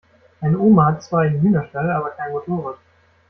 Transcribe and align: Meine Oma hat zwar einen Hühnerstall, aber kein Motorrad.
Meine 0.39 0.57
Oma 0.57 0.87
hat 0.87 1.03
zwar 1.03 1.19
einen 1.21 1.41
Hühnerstall, 1.41 1.91
aber 1.91 2.09
kein 2.09 2.31
Motorrad. 2.31 2.79